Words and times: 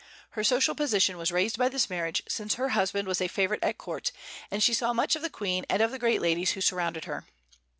Her 0.31 0.43
social 0.43 0.73
position 0.73 1.15
was 1.15 1.31
raised 1.31 1.59
by 1.59 1.69
this 1.69 1.87
marriage, 1.87 2.23
since 2.27 2.55
her 2.55 2.69
husband 2.69 3.07
was 3.07 3.21
a 3.21 3.27
favorite 3.27 3.61
at 3.63 3.77
court, 3.77 4.11
and 4.49 4.63
she 4.63 4.73
saw 4.73 4.93
much 4.93 5.15
of 5.15 5.21
the 5.21 5.29
Queen 5.29 5.63
and 5.69 5.79
of 5.79 5.91
the 5.91 5.99
great 5.99 6.21
ladies 6.23 6.53
who 6.53 6.61
surrounded 6.61 7.05
her. 7.05 7.27